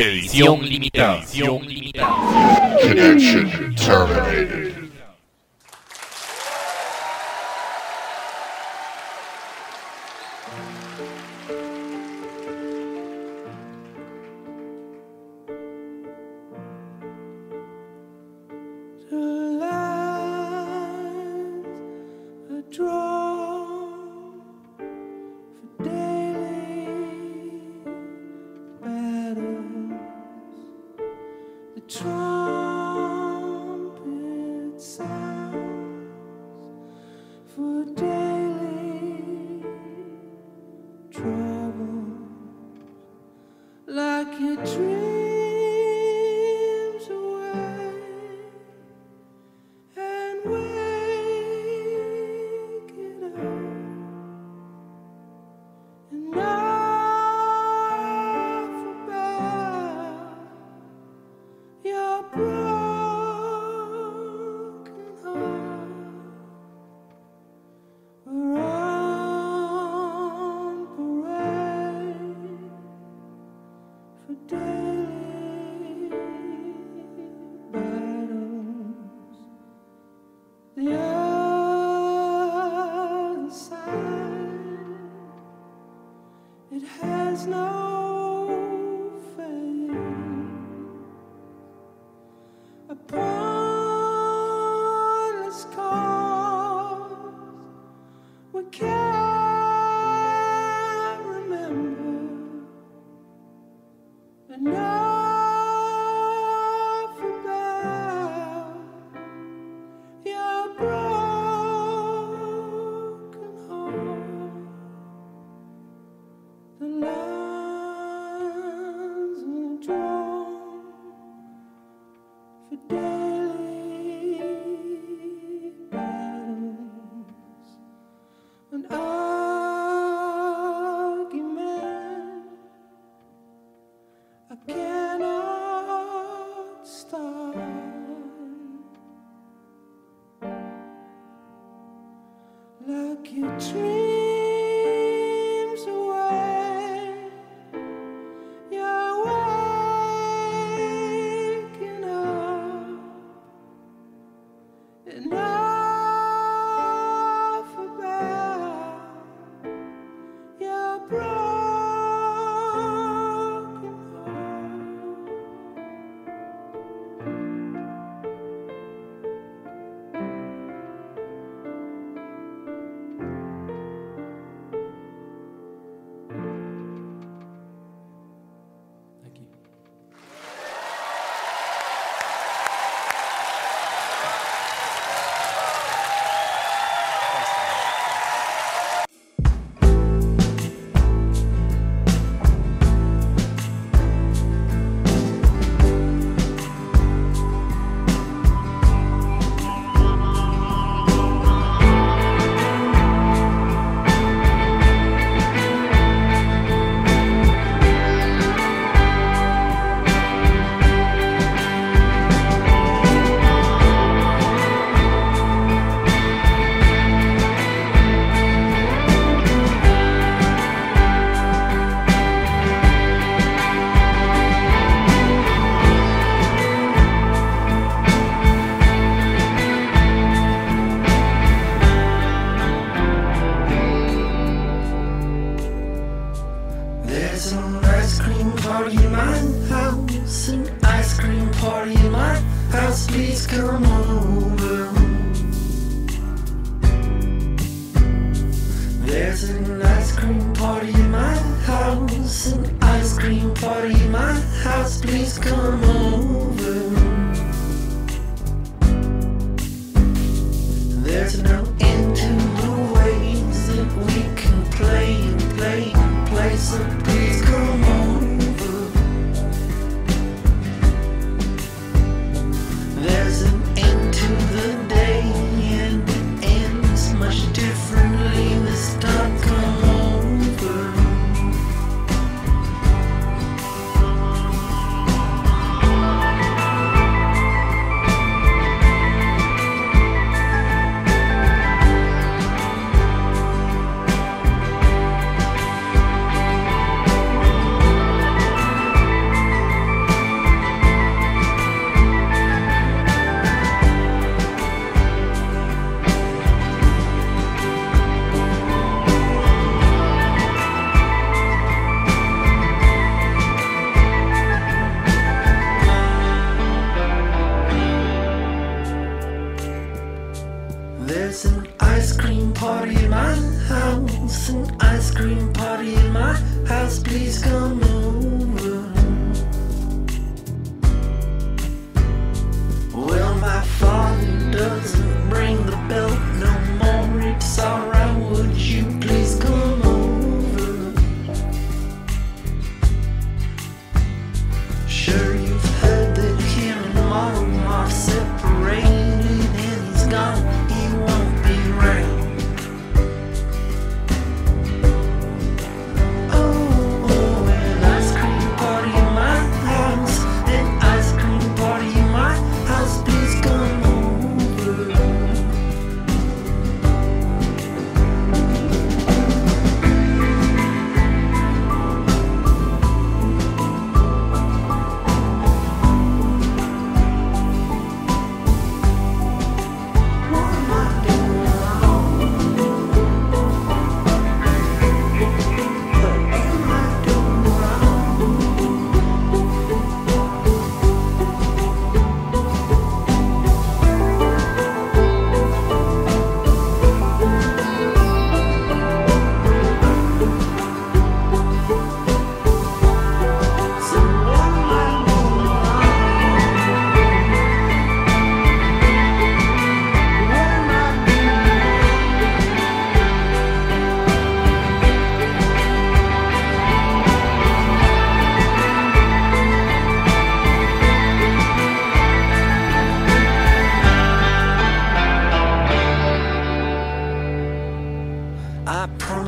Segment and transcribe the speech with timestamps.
[0.00, 1.18] Edición limitada.
[1.18, 2.78] Edición limitada.
[2.80, 4.69] Connection terminated.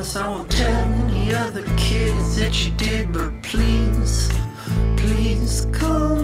[0.03, 4.33] promise I won't tell any other kids that you did, but please,
[4.97, 6.22] please come.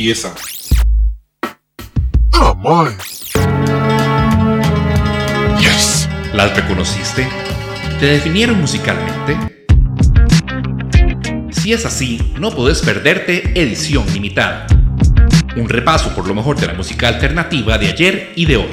[0.00, 0.34] ¡Qué pieza!
[2.32, 2.88] ¡Oh, my!
[5.60, 6.08] ¡Yes!
[6.32, 7.28] ¿Las reconociste?
[7.98, 9.36] ¿Te definieron musicalmente?
[11.50, 14.66] Si es así, no podés perderte Edición Limitada.
[15.56, 18.72] Un repaso por lo mejor de la música alternativa de ayer y de hoy.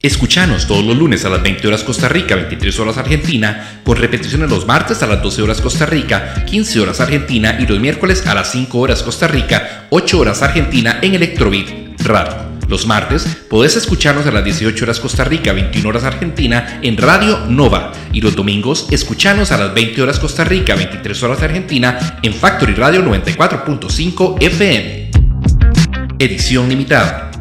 [0.00, 4.48] Escuchanos todos los lunes a las 20 horas Costa Rica, 23 horas Argentina, con repeticiones
[4.48, 8.36] los martes a las 12 horas Costa Rica, 15 horas Argentina y los miércoles a
[8.36, 12.36] las 5 horas Costa Rica, 8 horas Argentina en Electrobeat Radio.
[12.68, 17.46] Los martes podés escucharnos a las 18 horas Costa Rica, 21 horas Argentina en Radio
[17.48, 17.90] Nova.
[18.12, 22.74] Y los domingos escuchanos a las 20 horas Costa Rica, 23 horas Argentina en Factory
[22.74, 25.10] Radio 94.5 FM.
[26.20, 27.32] Edición limitada.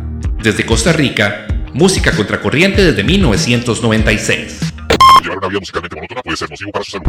[0.42, 4.70] Desde Costa Rica, música contracorriente desde 1996.
[5.22, 5.89] Llevar una vida musicalmente monótona puede
[6.40, 7.06] ser nocivo para su salud.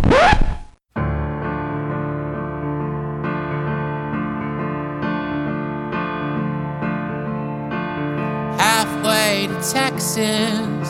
[8.59, 10.89] halfway to Texas,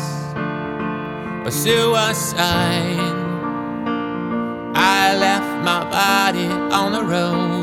[1.46, 3.18] a suicide.
[4.74, 7.59] I left my body on the road.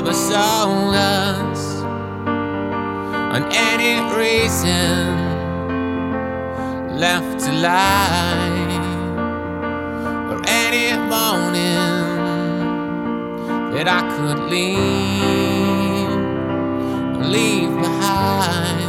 [0.00, 1.82] Nobody ever saw us
[3.34, 5.16] on any reason
[6.98, 8.78] left to lie
[10.30, 11.76] or any morning
[13.74, 16.10] that I could leave,
[17.26, 18.79] leave behind.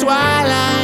[0.00, 0.79] Twilight.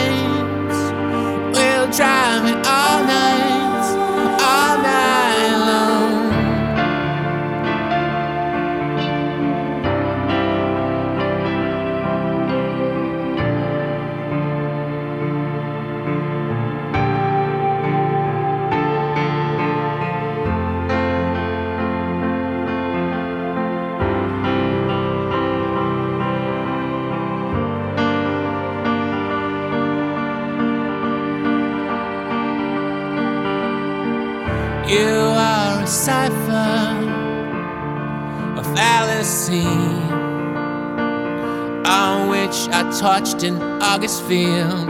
[42.98, 44.88] Touched in August field.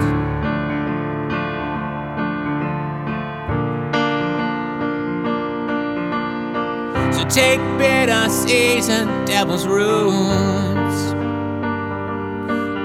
[7.14, 11.14] So take bitter season, devil's roots.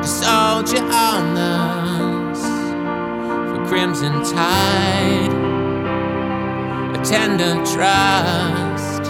[0.00, 2.40] the soldier on us
[3.50, 5.53] for crimson tide,
[7.04, 9.04] tender trust.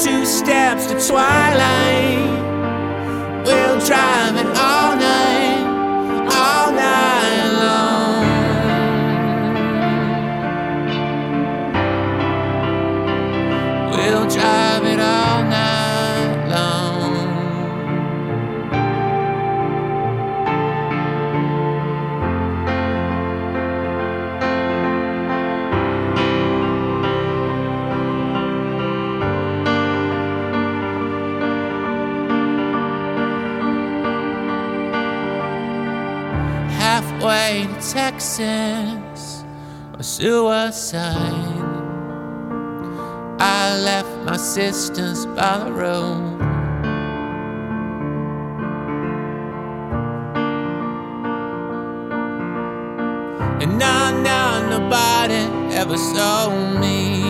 [0.04, 1.87] two steps to twilight.
[38.40, 41.64] Or suicide.
[43.40, 46.42] I left my sisters by the road.
[53.62, 57.24] And now, now, nobody ever saw me.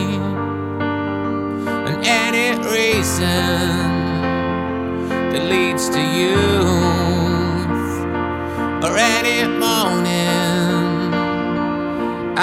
[1.87, 3.27] And any reason
[5.31, 6.46] that leads to youth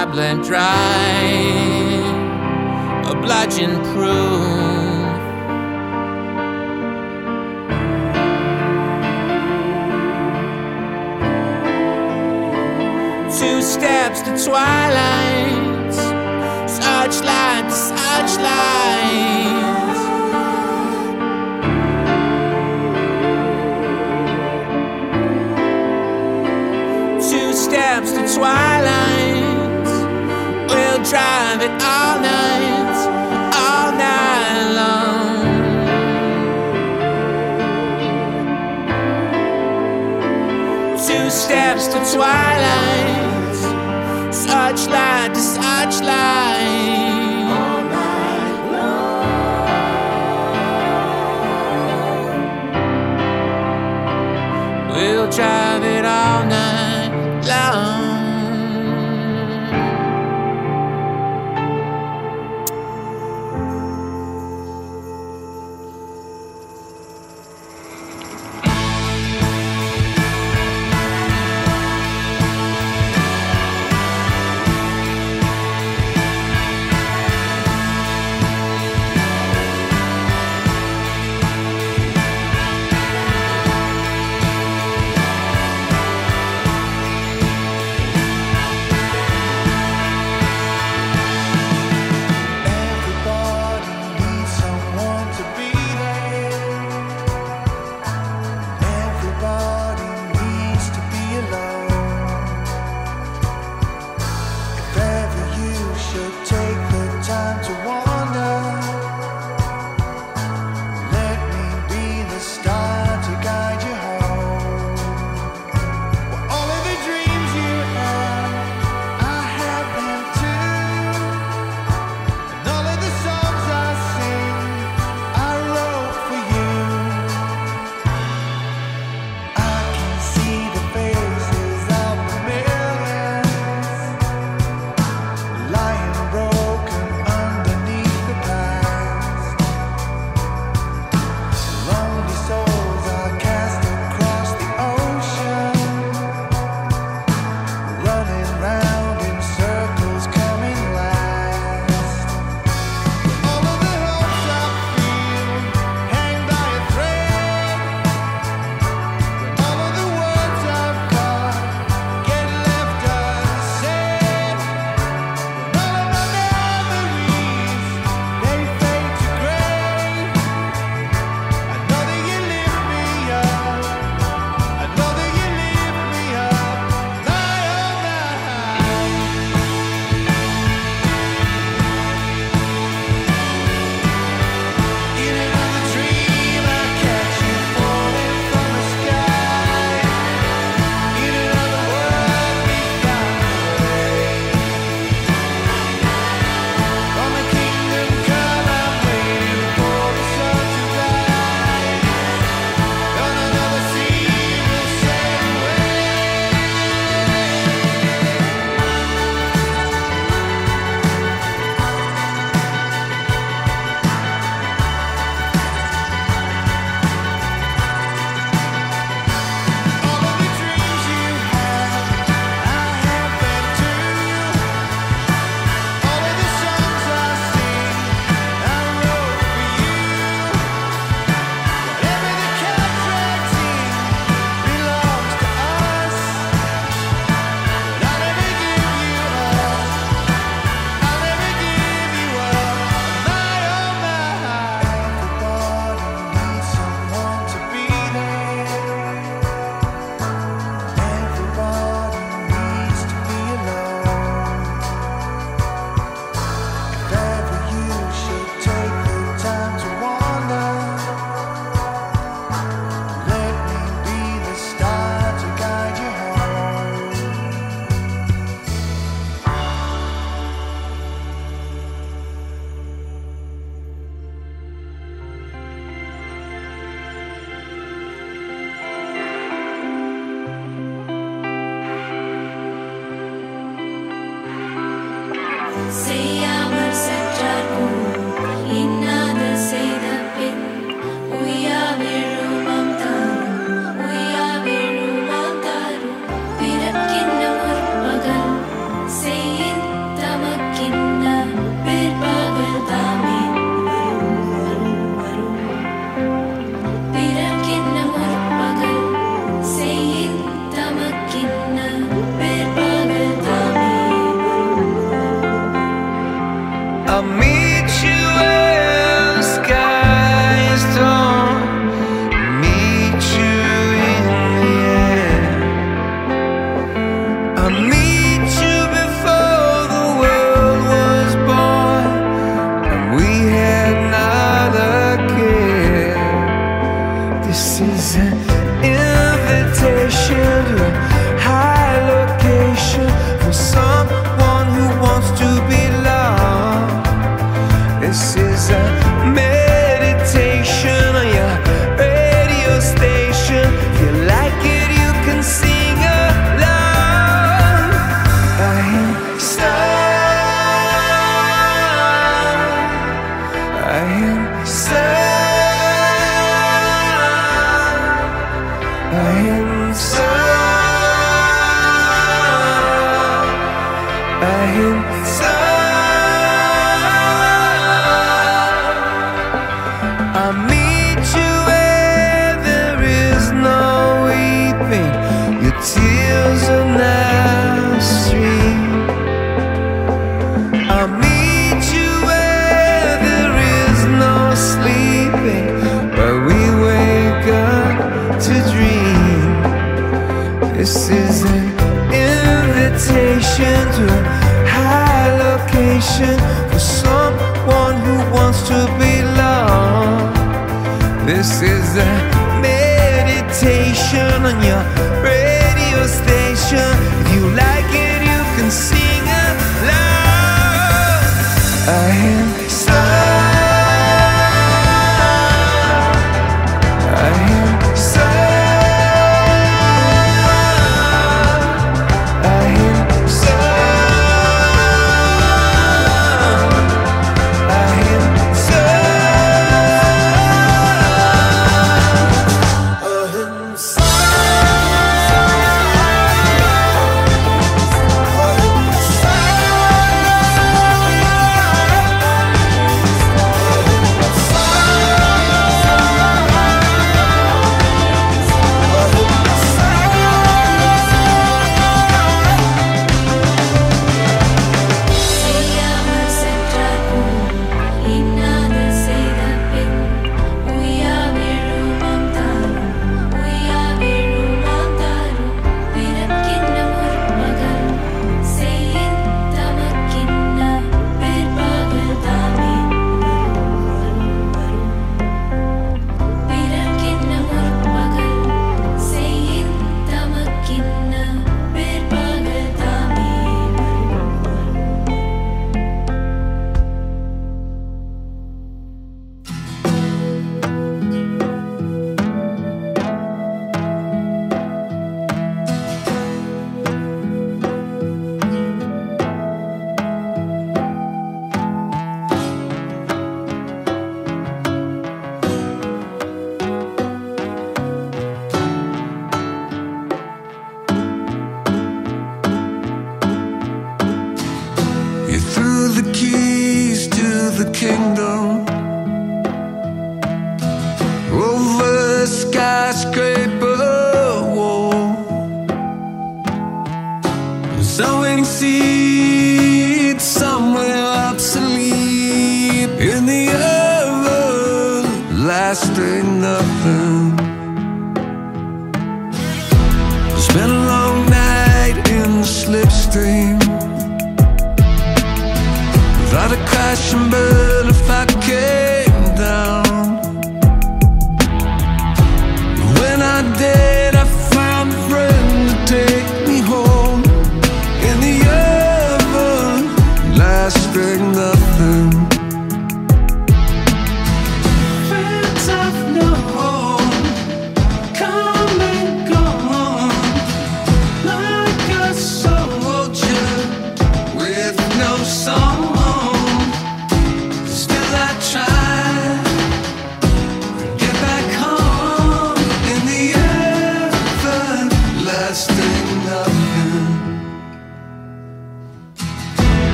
[0.00, 0.62] Dublin Drive,
[3.04, 5.18] obliging proof.
[13.40, 15.94] Two steps to twilight,
[16.68, 19.48] Such light, such searchlight,
[27.28, 28.97] Two steps to twilight.
[42.12, 43.54] Twilight,
[44.32, 46.47] searchlight to searchlight.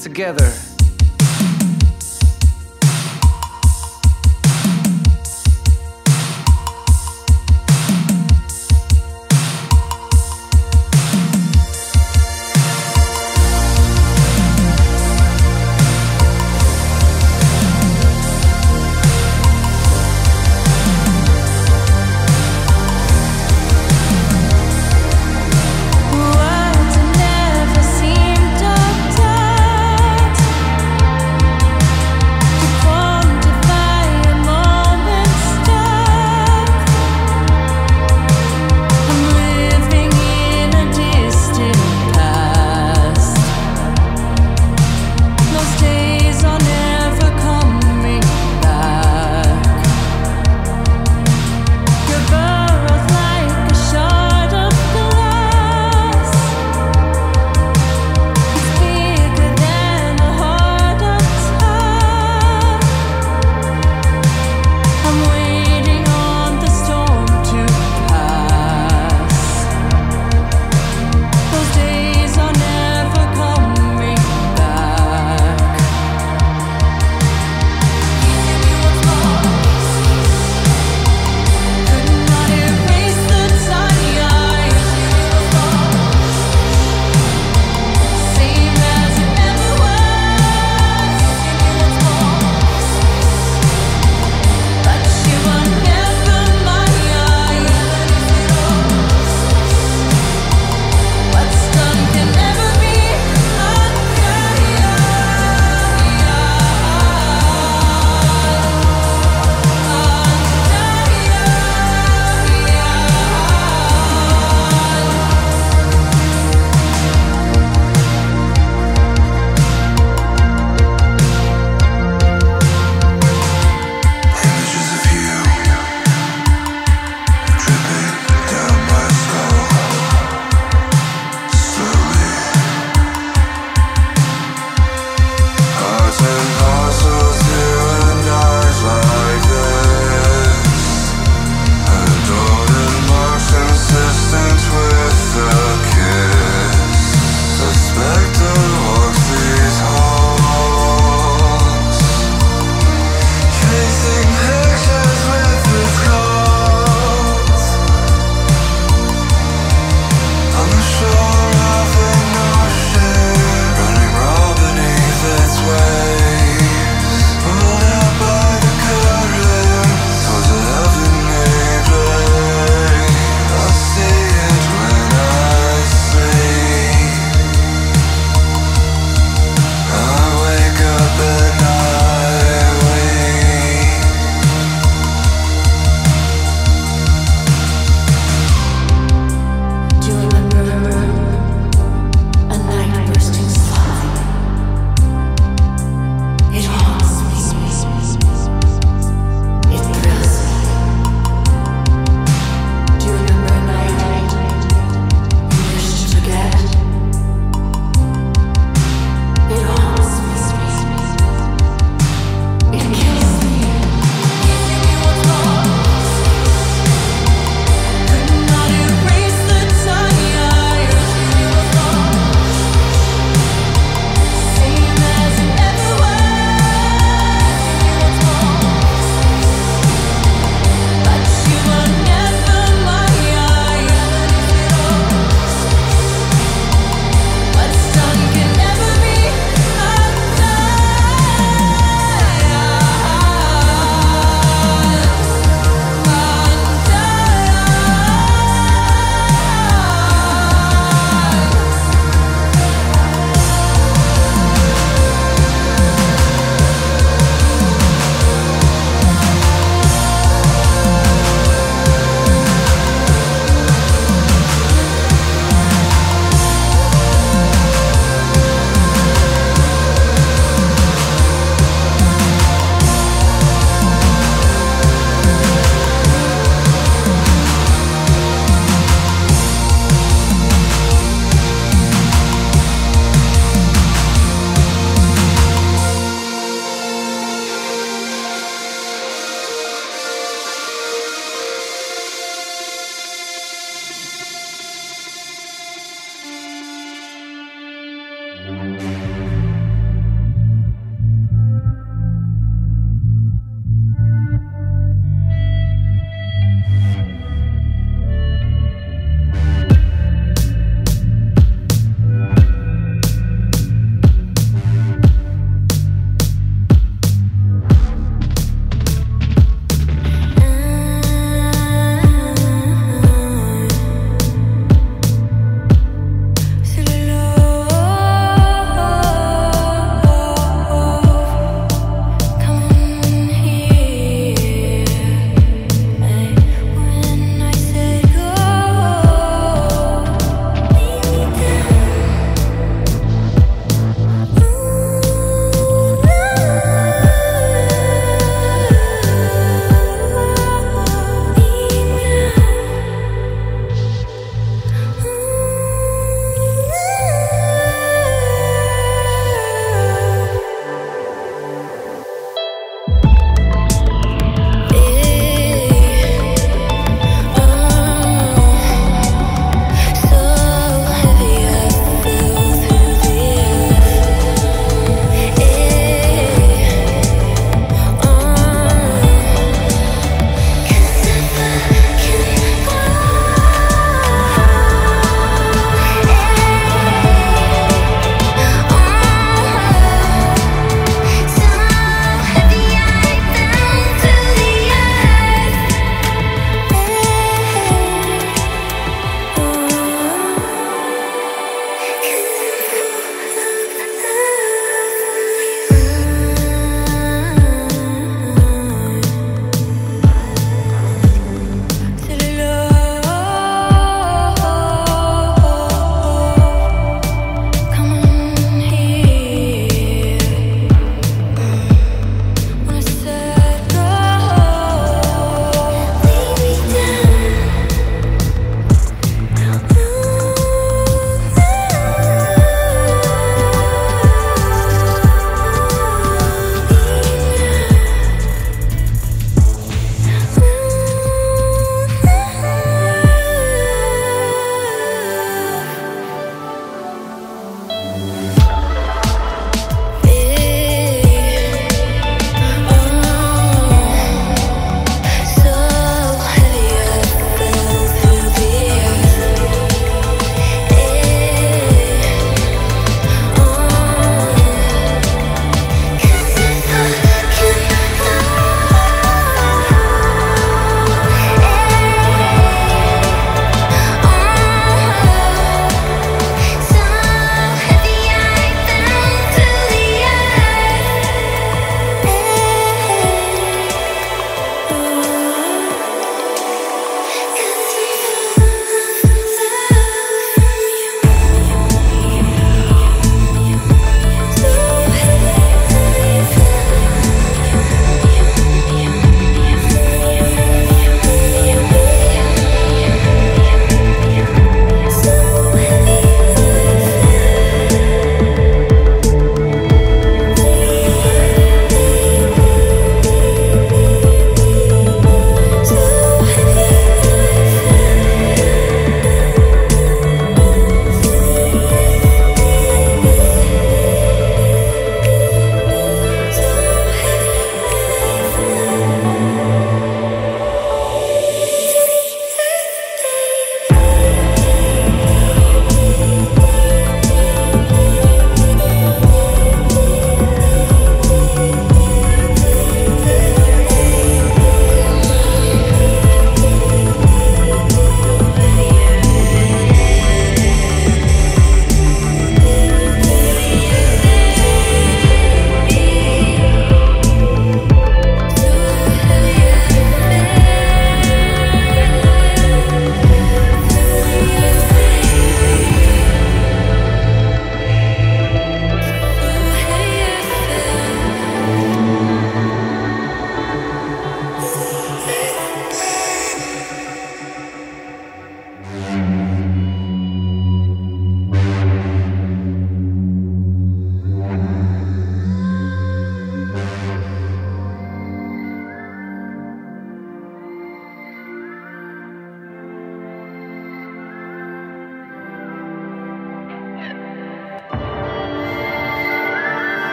[0.00, 0.49] Together.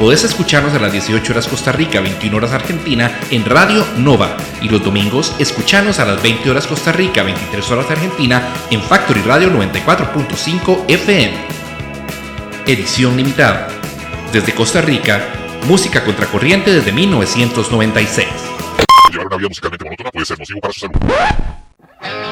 [0.00, 4.34] podés escucharnos a las 18 horas Costa Rica, 21 horas Argentina en Radio Nova.
[4.62, 9.20] Y los domingos escuchanos a las 20 horas Costa Rica, 23 horas Argentina en Factory
[9.20, 11.34] Radio 94.5 FM.
[12.66, 13.68] Edición limitada.
[14.32, 15.22] Desde Costa Rica,
[15.66, 18.26] música contracorriente desde 1996.
[19.12, 22.29] Llevar una vida musicalmente monótona puede ser nocivo para su salud.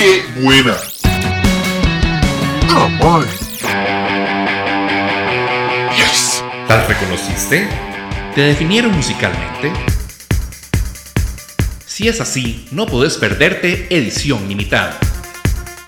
[0.00, 0.74] qué buena.
[3.02, 3.22] Oh.
[5.94, 6.42] Yes.
[6.68, 7.68] ¿La reconociste?
[8.34, 9.70] ¿Te definieron musicalmente?
[11.84, 14.98] Si es así, no podés perderte Edición Limitada.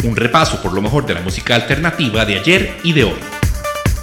[0.05, 3.42] Un repaso por lo mejor de la música alternativa de ayer y de hoy.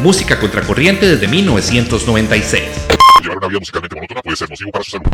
[0.00, 2.62] Música contracorriente desde 1996.
[3.20, 5.06] Llevar una vida musicalmente monótona puede ser nocivo para su salud.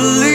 [0.00, 0.29] believe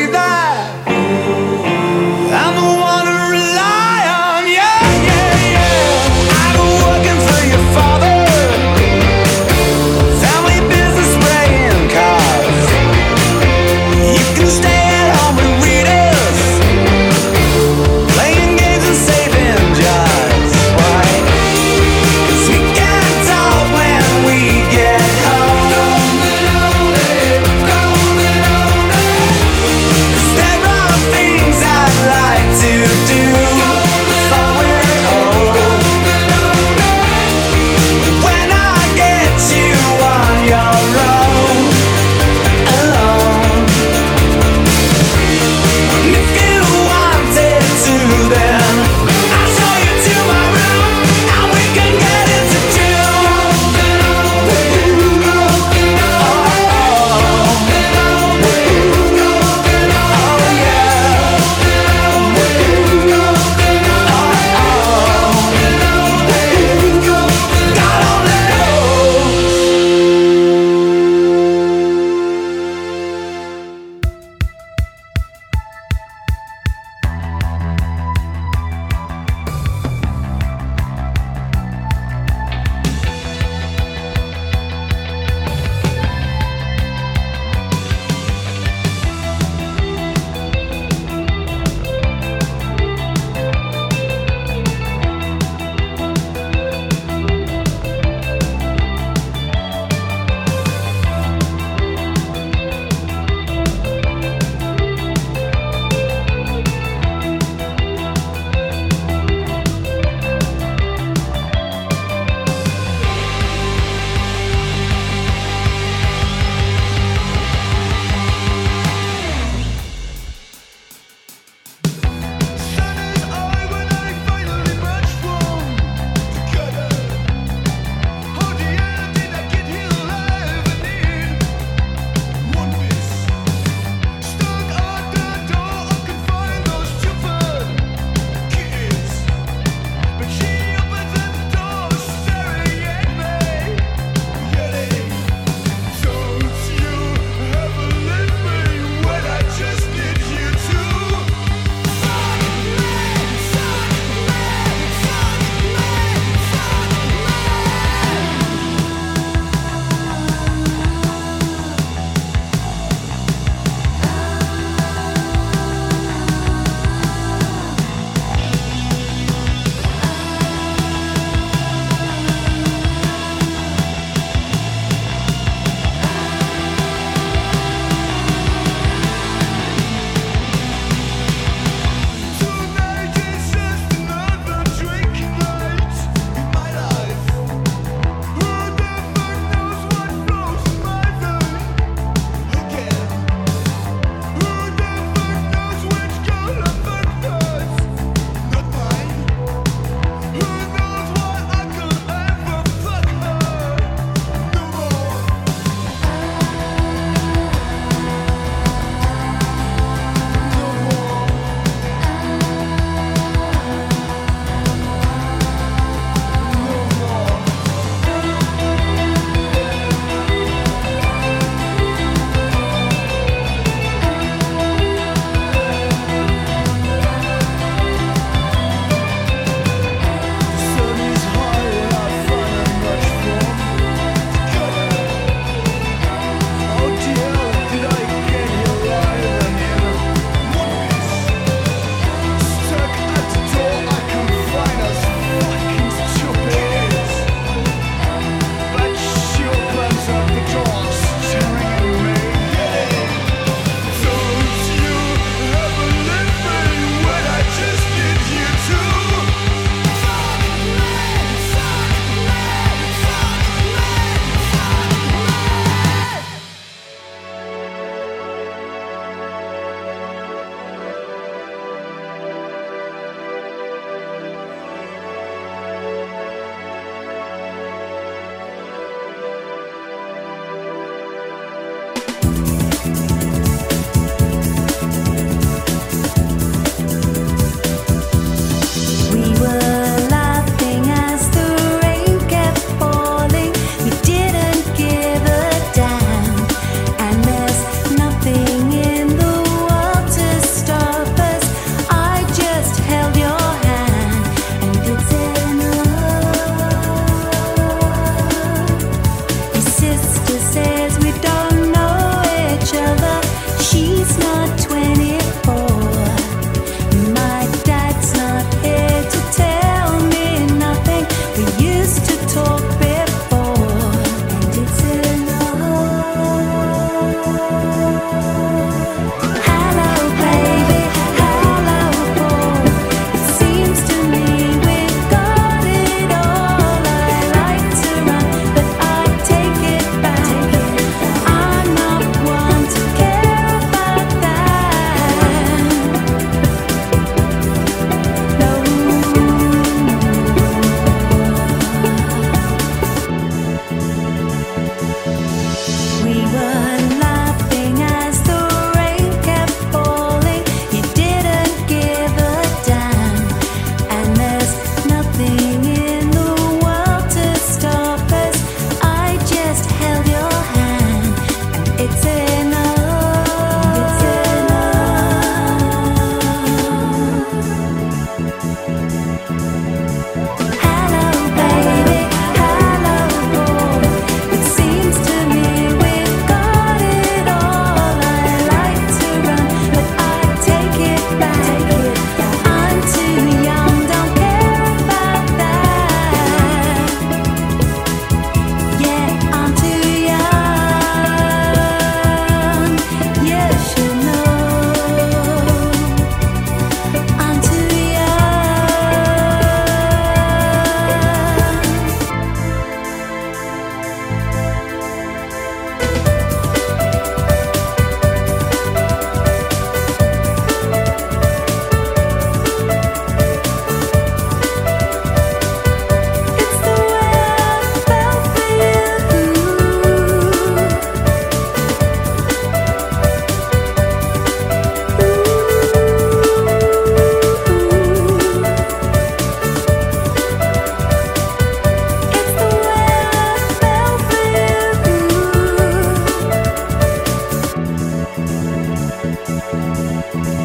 [449.66, 450.45] Música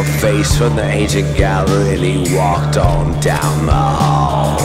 [0.00, 4.58] a face from the ancient gallery and he walked on down the hall.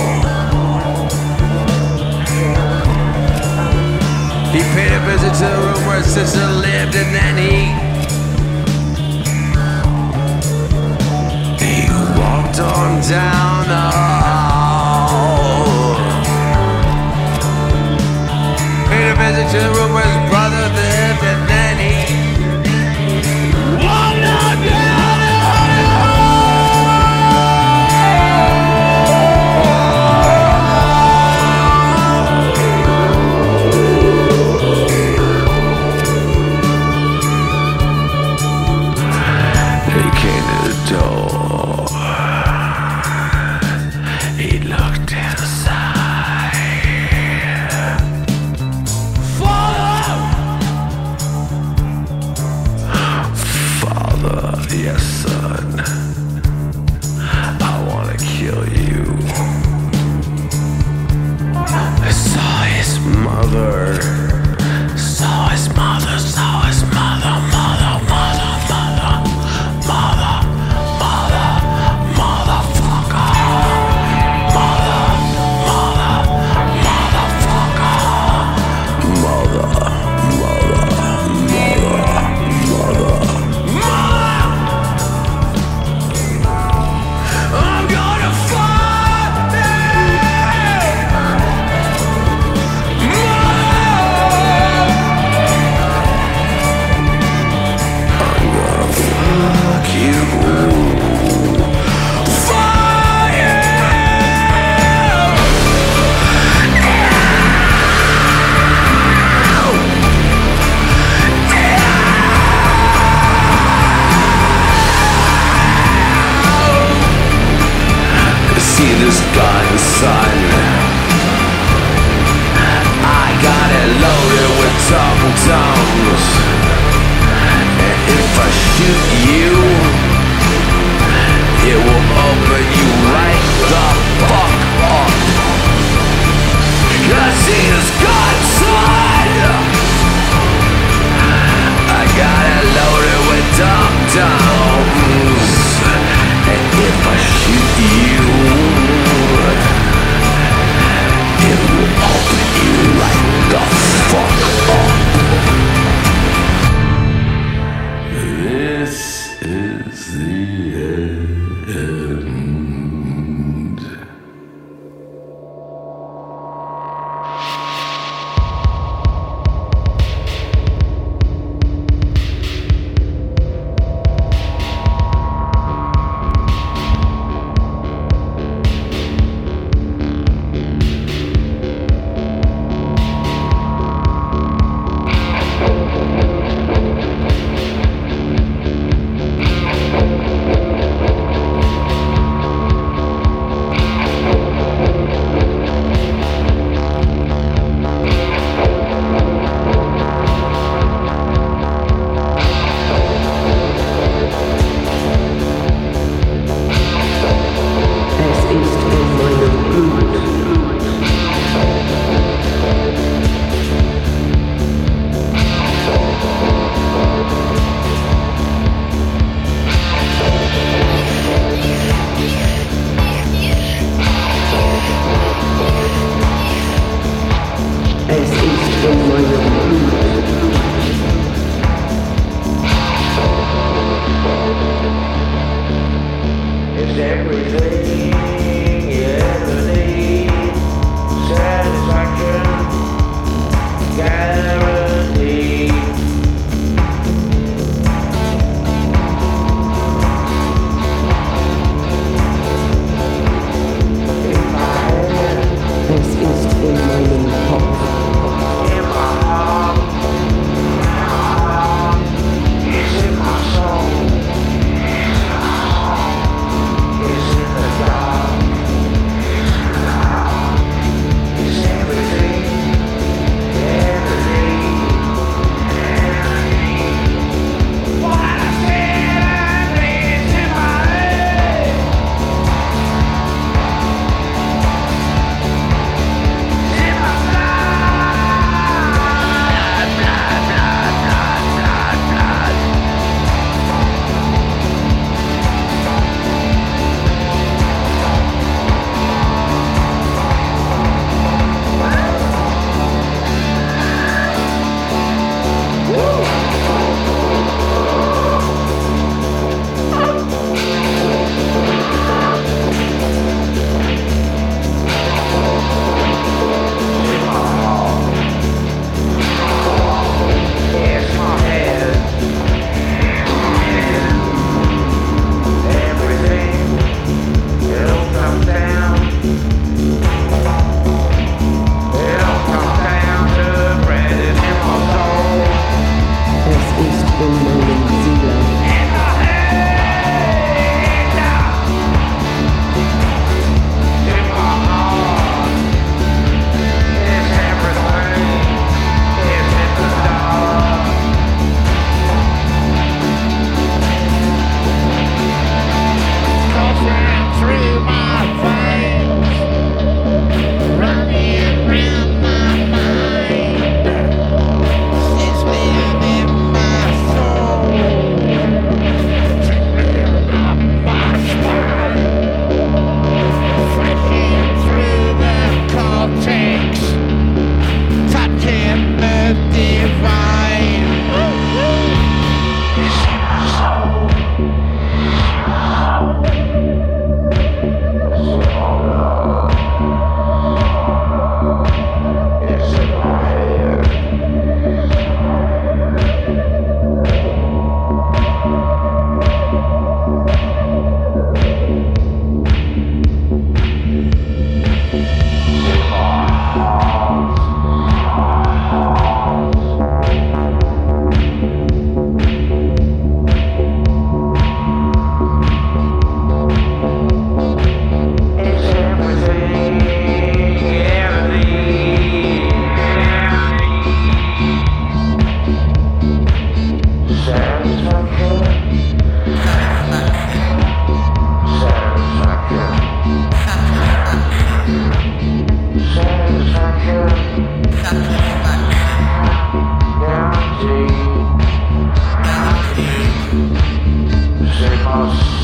[4.54, 7.56] He paid a visit to the room where his sister lived and then he...
[11.66, 15.16] He walked on down the hall.
[18.88, 20.25] Paid a visit to the room where his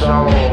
[0.01, 0.50] soul.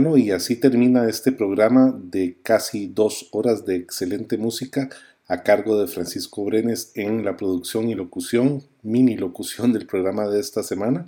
[0.00, 4.88] Bueno, y así termina este programa de casi dos horas de excelente música
[5.26, 10.38] a cargo de Francisco Brenes en la producción y locución, mini locución del programa de
[10.38, 11.04] esta semana.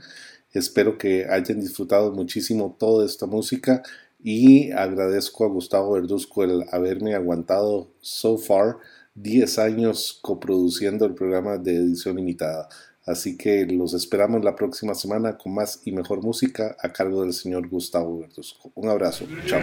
[0.52, 3.84] Espero que hayan disfrutado muchísimo toda esta música
[4.18, 8.78] y agradezco a Gustavo Verduzco el haberme aguantado so far
[9.14, 12.68] 10 años coproduciendo el programa de edición limitada.
[13.06, 17.32] Así que los esperamos la próxima semana con más y mejor música a cargo del
[17.32, 18.70] señor Gustavo Verduzco.
[18.74, 19.26] Un abrazo.
[19.46, 19.60] Chao.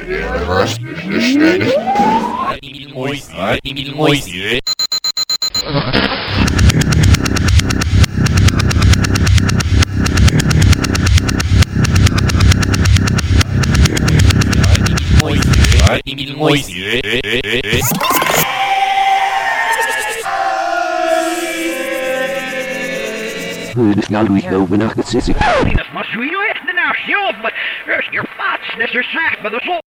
[23.77, 25.33] Natuurlijk jou niet lopen achter Sissy.
[25.39, 28.87] Nou, die dat was zo heel echt de naam, joh, maar rust je plaats, dat
[28.87, 29.79] is er slecht, maar dat is